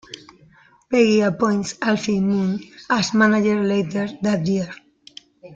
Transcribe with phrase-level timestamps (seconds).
[0.89, 2.59] Peggy appoints Alfie Moon
[2.89, 4.73] as manager later that year.